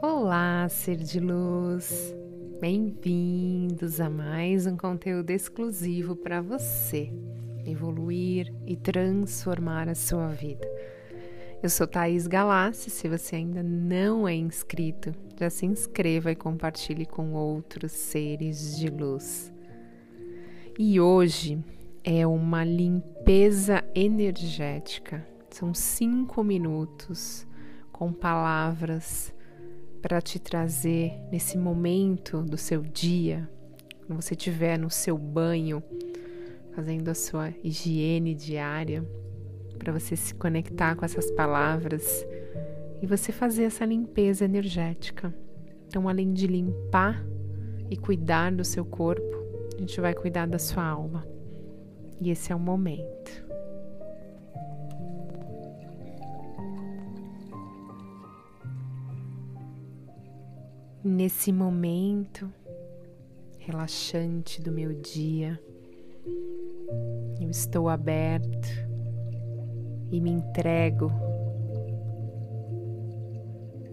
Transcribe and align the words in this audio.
Olá, 0.00 0.68
ser 0.68 0.96
de 0.96 1.20
luz! 1.20 2.14
Bem-vindos 2.60 4.00
a 4.00 4.10
mais 4.10 4.66
um 4.66 4.76
conteúdo 4.76 5.30
exclusivo 5.30 6.16
para 6.16 6.40
você 6.40 7.12
evoluir 7.66 8.52
e 8.66 8.76
transformar 8.76 9.88
a 9.88 9.94
sua 9.94 10.28
vida. 10.28 10.66
Eu 11.62 11.68
sou 11.68 11.86
Thaís 11.86 12.26
Galassi. 12.26 12.90
Se 12.90 13.08
você 13.08 13.36
ainda 13.36 13.62
não 13.62 14.26
é 14.26 14.34
inscrito, 14.34 15.14
já 15.38 15.48
se 15.48 15.64
inscreva 15.64 16.32
e 16.32 16.36
compartilhe 16.36 17.06
com 17.06 17.34
outros 17.34 17.92
seres 17.92 18.76
de 18.76 18.88
luz. 18.88 19.52
E 20.78 21.00
hoje 21.00 21.62
é 22.02 22.26
uma 22.26 22.64
limpeza 22.64 23.84
energética. 23.94 25.24
São 25.50 25.72
cinco 25.72 26.42
minutos 26.42 27.46
com 27.92 28.12
palavras 28.12 29.32
para 30.00 30.20
te 30.20 30.38
trazer 30.38 31.12
nesse 31.30 31.56
momento 31.56 32.42
do 32.42 32.56
seu 32.56 32.82
dia, 32.82 33.48
quando 34.06 34.20
você 34.20 34.34
estiver 34.34 34.76
no 34.78 34.90
seu 34.90 35.16
banho, 35.16 35.82
fazendo 36.74 37.08
a 37.08 37.14
sua 37.14 37.54
higiene 37.62 38.34
diária, 38.34 39.06
para 39.78 39.92
você 39.92 40.16
se 40.16 40.34
conectar 40.34 40.96
com 40.96 41.04
essas 41.04 41.30
palavras 41.30 42.26
e 43.00 43.06
você 43.06 43.30
fazer 43.30 43.64
essa 43.64 43.84
limpeza 43.84 44.44
energética. 44.44 45.34
Então, 45.86 46.08
além 46.08 46.32
de 46.32 46.46
limpar 46.46 47.24
e 47.90 47.96
cuidar 47.96 48.52
do 48.52 48.64
seu 48.64 48.84
corpo, 48.84 49.22
a 49.76 49.80
gente 49.80 50.00
vai 50.00 50.14
cuidar 50.14 50.46
da 50.46 50.58
sua 50.58 50.84
alma. 50.84 51.26
E 52.20 52.30
esse 52.30 52.52
é 52.52 52.54
o 52.54 52.60
momento. 52.60 53.41
Nesse 61.04 61.50
momento 61.50 62.48
relaxante 63.58 64.62
do 64.62 64.70
meu 64.70 64.94
dia, 64.94 65.60
eu 67.40 67.50
estou 67.50 67.88
aberto 67.88 68.68
e 70.12 70.20
me 70.20 70.30
entrego 70.30 71.10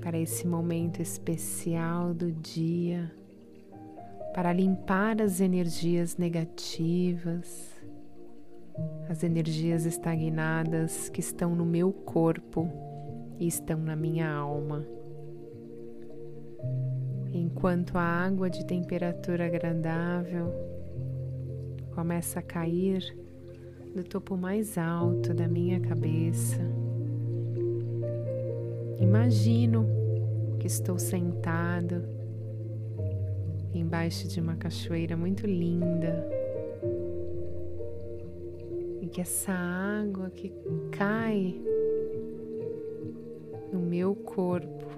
para 0.02 0.20
esse 0.20 0.46
momento 0.46 1.02
especial 1.02 2.14
do 2.14 2.32
dia, 2.32 3.12
para 4.32 4.54
limpar 4.54 5.20
as 5.20 5.42
energias 5.42 6.16
negativas, 6.16 7.74
as 9.10 9.24
energias 9.24 9.88
estagnadas 9.88 11.10
que 11.10 11.22
estão 11.22 11.56
no 11.56 11.66
meu 11.66 11.92
corpo 11.92 12.70
e 13.40 13.48
estão 13.48 13.80
na 13.80 13.96
minha 13.96 14.30
alma 14.32 14.99
enquanto 17.34 17.98
a 17.98 18.02
água 18.02 18.50
de 18.50 18.66
temperatura 18.66 19.46
agradável 19.46 20.52
começa 21.94 22.40
a 22.40 22.42
cair 22.42 23.04
do 23.96 24.04
topo 24.04 24.38
mais 24.38 24.78
alto 24.78 25.34
da 25.34 25.48
minha 25.48 25.80
cabeça. 25.80 26.60
Imagino 29.00 29.86
que 30.60 30.68
estou 30.68 31.00
sentado 31.00 32.04
embaixo 33.74 34.28
de 34.28 34.40
uma 34.40 34.56
cachoeira 34.56 35.16
muito 35.16 35.46
linda 35.46 36.28
e 39.02 39.08
que 39.08 39.22
essa 39.22 39.52
água 39.52 40.30
que 40.30 40.52
cai 40.92 41.60
no 43.72 43.80
meu 43.80 44.16
corpo 44.16 44.89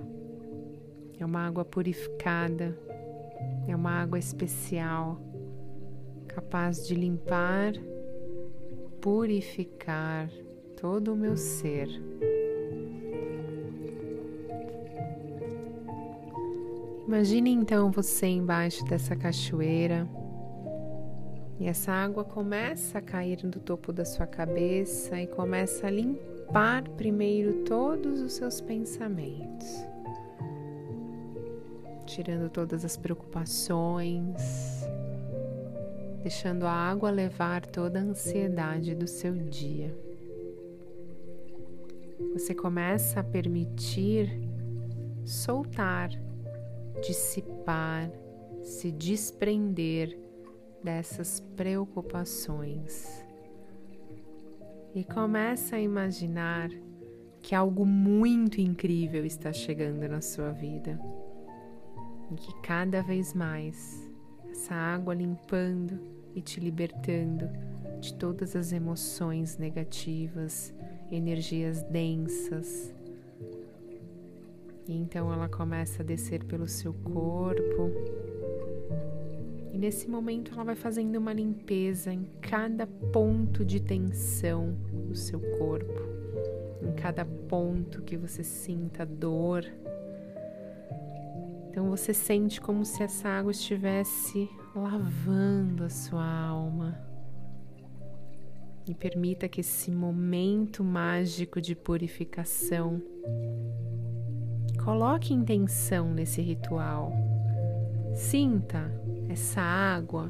é 1.22 1.25
uma 1.25 1.45
água 1.45 1.64
purificada, 1.64 2.75
é 3.67 3.75
uma 3.75 3.91
água 3.91 4.17
especial, 4.17 5.19
capaz 6.27 6.87
de 6.87 6.95
limpar, 6.95 7.73
purificar 8.99 10.30
todo 10.80 11.14
o 11.14 11.15
meu 11.15 11.37
ser. 11.37 11.87
Imagine 17.08 17.52
então 17.52 17.92
você 17.92 18.26
embaixo 18.26 18.83
dessa 18.86 19.15
cachoeira. 19.15 20.08
E 21.59 21.67
essa 21.67 21.92
água 21.92 22.23
começa 22.23 22.98
a 22.98 23.02
cair 23.02 23.45
do 23.45 23.59
topo 23.59 23.93
da 23.93 24.05
sua 24.05 24.26
cabeça 24.26 25.21
e 25.21 25.27
começa 25.27 25.86
a 25.86 25.92
limpar 25.92 26.89
primeiro 26.98 27.64
todos 27.65 28.21
os 28.21 28.33
seus 28.33 28.59
pensamentos 28.59 29.90
tirando 32.11 32.49
todas 32.49 32.83
as 32.83 32.98
preocupações, 32.98 34.36
deixando 36.22 36.66
a 36.66 36.72
água 36.72 37.10
levar 37.10 37.66
toda 37.66 37.99
a 37.99 38.04
ansiedade 38.04 38.94
do 38.94 39.08
seu 39.08 39.33
dia. 39.33 39.95
Você 42.33 42.54
começa 42.54 43.21
a 43.21 43.23
permitir 43.23 44.30
soltar, 45.23 46.10
dissipar, 47.02 48.11
se 48.61 48.92
desprender 48.92 50.17
dessas 50.83 51.39
preocupações. 51.55 53.26
E 54.94 55.05
começa 55.05 55.77
a 55.77 55.80
imaginar 55.80 56.70
que 57.42 57.55
algo 57.55 57.86
muito 57.86 58.60
incrível 58.60 59.26
está 59.26 59.54
chegando 59.54 60.08
na 60.08 60.21
sua 60.21 60.52
vida 60.52 61.00
e 62.31 62.36
que 62.36 62.53
cada 62.61 63.02
vez 63.02 63.33
mais 63.33 64.09
essa 64.49 64.73
água 64.73 65.14
limpando 65.14 65.99
e 66.33 66.42
te 66.42 66.59
libertando 66.59 67.49
de 67.99 68.14
todas 68.14 68.55
as 68.55 68.71
emoções 68.71 69.58
negativas, 69.58 70.73
energias 71.11 71.83
densas. 71.83 72.93
E 74.87 74.95
então 74.95 75.31
ela 75.31 75.47
começa 75.47 76.02
a 76.02 76.05
descer 76.05 76.43
pelo 76.45 76.67
seu 76.67 76.93
corpo. 76.93 77.91
E 79.73 79.77
nesse 79.77 80.09
momento 80.09 80.53
ela 80.53 80.64
vai 80.64 80.75
fazendo 80.75 81.17
uma 81.17 81.33
limpeza 81.33 82.14
em 82.14 82.25
cada 82.41 82.87
ponto 82.87 83.64
de 83.64 83.80
tensão 83.80 84.75
do 85.08 85.15
seu 85.15 85.39
corpo, 85.58 86.02
em 86.81 86.93
cada 86.93 87.25
ponto 87.25 88.02
que 88.02 88.17
você 88.17 88.43
sinta 88.43 89.05
dor, 89.05 89.65
então 91.71 91.89
você 91.89 92.14
sente 92.14 92.59
como 92.59 92.83
se 92.83 93.02
essa 93.02 93.30
água 93.30 93.49
estivesse 93.49 94.49
lavando 94.76 95.86
a 95.86 95.89
sua 95.89 96.21
alma. 96.21 96.99
E 98.86 98.93
permita 98.93 99.48
que 99.48 99.61
esse 99.61 99.89
momento 99.89 100.83
mágico 100.83 101.61
de 101.61 101.73
purificação 101.73 103.02
coloque 104.83 105.33
intenção 105.33 106.14
nesse 106.14 106.42
ritual. 106.42 107.14
Sinta 108.15 108.92
essa 109.30 109.61
água 109.61 110.30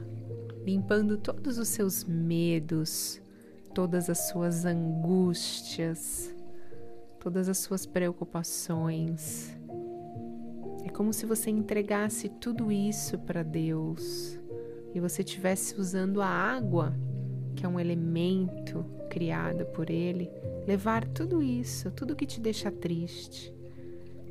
limpando 0.64 1.18
todos 1.18 1.58
os 1.58 1.70
seus 1.70 2.04
medos, 2.04 3.20
todas 3.74 4.12
as 4.12 4.28
suas 4.28 4.64
angústias, 4.64 6.36
todas 7.20 7.50
as 7.50 7.58
suas 7.58 7.88
preocupações 7.88 9.60
como 11.02 11.12
se 11.12 11.26
você 11.26 11.50
entregasse 11.50 12.30
tudo 12.30 12.72
isso 12.72 13.18
para 13.18 13.42
Deus 13.42 14.40
e 14.94 15.00
você 15.00 15.24
estivesse 15.24 15.74
usando 15.82 16.22
a 16.22 16.28
água, 16.28 16.94
que 17.56 17.66
é 17.66 17.68
um 17.68 17.80
elemento 17.80 18.86
criado 19.10 19.66
por 19.66 19.90
Ele, 19.90 20.30
levar 20.68 21.04
tudo 21.08 21.42
isso, 21.42 21.90
tudo 21.90 22.16
que 22.16 22.28
te 22.28 22.40
deixa 22.40 22.70
triste, 22.70 23.52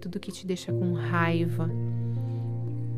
tudo 0.00 0.20
que 0.20 0.30
te 0.30 0.46
deixa 0.46 0.72
com 0.72 0.92
raiva, 0.92 1.68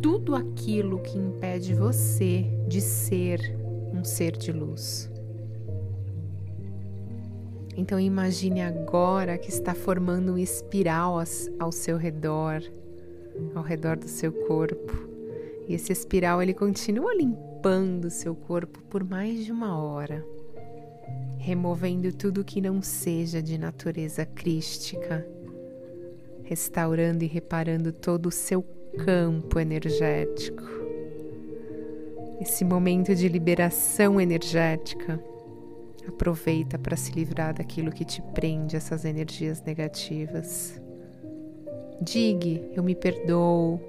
tudo 0.02 0.35
aquilo 0.35 1.00
que 1.00 1.17
impede 1.17 1.73
você 1.73 2.44
de 2.69 2.82
ser 2.82 3.56
um 3.91 4.05
ser 4.05 4.37
de 4.37 4.52
luz. 4.52 5.11
Então 7.75 7.99
imagine 7.99 8.61
agora 8.61 9.38
que 9.38 9.49
está 9.49 9.73
formando 9.73 10.35
um 10.35 10.38
espiral 10.38 11.17
ao 11.58 11.73
seu 11.73 11.97
redor 11.97 12.62
ao 13.55 13.62
redor 13.62 13.96
do 13.96 14.08
seu 14.08 14.32
corpo. 14.32 15.08
E 15.69 15.75
esse 15.75 15.93
espiral 15.93 16.43
ele 16.43 16.55
continua 16.55 17.14
limpando 17.14 18.11
seu 18.11 18.34
corpo 18.34 18.82
por 18.84 19.05
mais 19.05 19.44
de 19.44 19.52
uma 19.52 19.81
hora, 19.81 20.25
removendo 21.38 22.12
tudo 22.12 22.44
que 22.44 22.61
não 22.61 22.82
seja 22.82 23.40
de 23.40 23.56
natureza 23.56 24.26
crística, 24.26 25.26
restaurando 26.43 27.23
e 27.25 27.26
reparando 27.26 27.93
todo 27.93 28.26
o 28.26 28.32
seu 28.32 28.62
campo 29.05 29.58
energético. 29.61 30.64
Esse 32.40 32.64
momento 32.64 33.14
de 33.14 33.28
liberação 33.28 34.20
energética, 34.20 35.23
aproveita 36.08 36.76
para 36.76 36.96
se 36.96 37.12
livrar 37.12 37.55
daquilo 37.55 37.93
que 37.93 38.05
te 38.05 38.20
prende 38.35 38.75
essas 38.75 39.05
energias 39.05 39.62
negativas 39.62 40.81
Digue, 42.02 42.69
eu 42.75 42.82
me 42.82 42.96
perdoo 42.96 43.81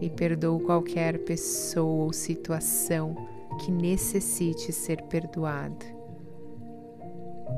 e 0.00 0.10
perdoo 0.10 0.58
qualquer 0.58 1.20
pessoa 1.20 2.06
ou 2.06 2.12
situação 2.12 3.14
que 3.60 3.70
necessite 3.70 4.72
ser 4.72 5.00
perdoada. 5.02 5.86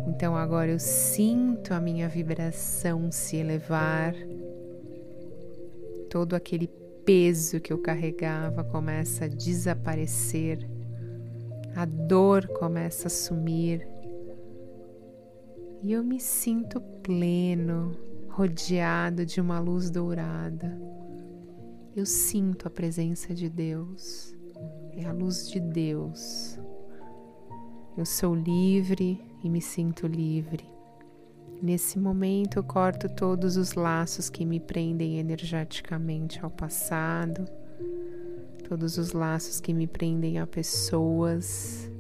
Então 0.06 0.36
agora 0.36 0.70
eu 0.70 0.78
sinto 0.78 1.72
a 1.72 1.80
minha 1.80 2.06
vibração 2.06 3.10
se 3.10 3.38
elevar, 3.38 4.14
todo 6.10 6.36
aquele 6.36 6.68
peso 7.06 7.58
que 7.58 7.72
eu 7.72 7.78
carregava 7.78 8.62
começa 8.62 9.24
a 9.24 9.28
desaparecer, 9.28 10.68
a 11.74 11.86
dor 11.86 12.46
começa 12.48 13.06
a 13.06 13.10
sumir. 13.10 13.88
E 15.82 15.92
eu 15.92 16.04
me 16.04 16.20
sinto 16.20 16.78
pleno, 17.02 17.96
rodeado 18.38 19.26
de 19.26 19.40
uma 19.40 19.58
luz 19.58 19.90
dourada. 19.90 20.80
Eu 21.96 22.06
sinto 22.06 22.68
a 22.68 22.70
presença 22.70 23.34
de 23.34 23.50
Deus, 23.50 24.32
é 24.92 25.04
a 25.06 25.12
luz 25.12 25.50
de 25.50 25.58
Deus. 25.58 26.56
Eu 27.96 28.06
sou 28.06 28.36
livre 28.36 29.20
e 29.42 29.50
me 29.50 29.60
sinto 29.60 30.06
livre. 30.06 30.64
Nesse 31.60 31.98
momento, 31.98 32.60
eu 32.60 32.62
corto 32.62 33.08
todos 33.08 33.56
os 33.56 33.72
laços 33.72 34.30
que 34.30 34.44
me 34.44 34.60
prendem 34.60 35.18
energeticamente 35.18 36.38
ao 36.40 36.50
passado, 36.50 37.44
todos 38.68 38.98
os 38.98 39.10
laços 39.10 39.60
que 39.60 39.74
me 39.74 39.88
prendem 39.88 40.38
a 40.38 40.46
pessoas. 40.46 41.90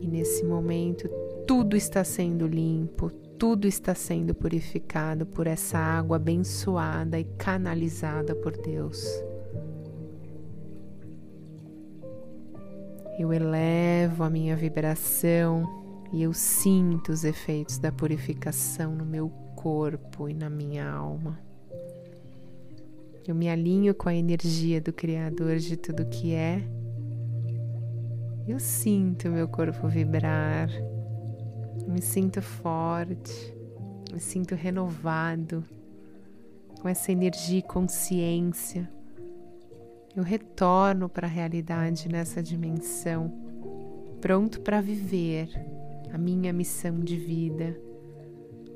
E 0.00 0.08
nesse 0.08 0.44
momento, 0.44 1.08
tudo 1.46 1.76
está 1.76 2.02
sendo 2.02 2.44
limpo, 2.44 3.12
tudo 3.38 3.66
está 3.66 3.94
sendo 3.94 4.34
purificado 4.34 5.26
por 5.26 5.46
essa 5.46 5.78
água 5.78 6.16
abençoada 6.16 7.18
e 7.18 7.24
canalizada 7.24 8.34
por 8.34 8.56
Deus. 8.56 9.04
Eu 13.18 13.32
elevo 13.32 14.24
a 14.24 14.30
minha 14.30 14.56
vibração 14.56 15.64
e 16.12 16.22
eu 16.22 16.32
sinto 16.32 17.12
os 17.12 17.24
efeitos 17.24 17.78
da 17.78 17.92
purificação 17.92 18.94
no 18.94 19.04
meu 19.04 19.28
corpo 19.54 20.28
e 20.28 20.34
na 20.34 20.50
minha 20.50 20.88
alma. 20.88 21.38
Eu 23.26 23.34
me 23.34 23.48
alinho 23.48 23.94
com 23.94 24.08
a 24.08 24.14
energia 24.14 24.80
do 24.80 24.92
Criador 24.92 25.56
de 25.56 25.76
tudo 25.76 26.04
que 26.06 26.34
é. 26.34 26.62
Eu 28.46 28.60
sinto 28.60 29.30
meu 29.30 29.48
corpo 29.48 29.88
vibrar, 29.88 30.68
me 31.86 32.00
sinto 32.00 32.40
forte, 32.40 33.54
me 34.12 34.20
sinto 34.20 34.54
renovado, 34.54 35.64
com 36.80 36.88
essa 36.88 37.12
energia 37.12 37.58
e 37.58 37.62
consciência. 37.62 38.90
Eu 40.16 40.22
retorno 40.22 41.08
para 41.08 41.26
a 41.26 41.30
realidade 41.30 42.08
nessa 42.08 42.42
dimensão, 42.42 43.32
pronto 44.20 44.60
para 44.60 44.80
viver 44.80 45.48
a 46.12 46.18
minha 46.18 46.52
missão 46.52 47.00
de 47.00 47.16
vida, 47.16 47.76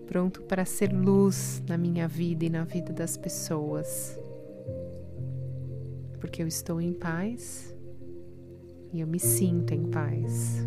pronto 0.06 0.42
para 0.42 0.64
ser 0.64 0.92
luz 0.92 1.62
na 1.68 1.78
minha 1.78 2.08
vida 2.08 2.44
e 2.44 2.50
na 2.50 2.64
vida 2.64 2.92
das 2.92 3.16
pessoas. 3.16 4.18
Porque 6.18 6.42
eu 6.42 6.48
estou 6.48 6.80
em 6.80 6.92
paz 6.92 7.72
e 8.92 9.00
eu 9.00 9.06
me 9.06 9.20
sinto 9.20 9.72
em 9.72 9.84
paz. 9.84 10.64